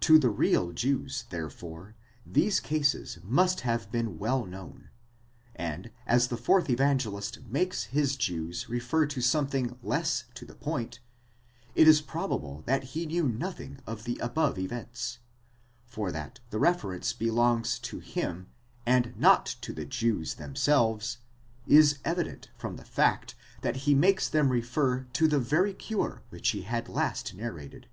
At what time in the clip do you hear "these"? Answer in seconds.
2.26-2.60